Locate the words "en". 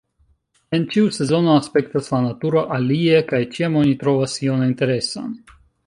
0.77-0.87